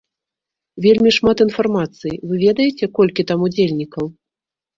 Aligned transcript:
Вельмі 0.85 1.11
шмат 1.17 1.43
інфармацыі, 1.45 2.15
вы 2.31 2.41
ведаеце, 2.45 2.85
колькі 2.97 3.27
там 3.29 3.45
удзельнікаў. 3.51 4.05